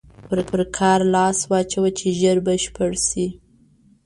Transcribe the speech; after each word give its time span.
پر 0.47 0.59
کار 0.77 0.99
لاس 1.13 1.37
واچوه 1.49 1.89
چې 1.97 2.07
ژر 2.19 2.37
بشپړ 2.47 2.91
شي. 3.07 3.27